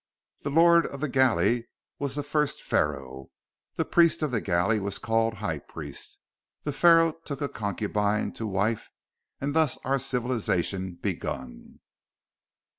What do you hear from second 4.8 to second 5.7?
called High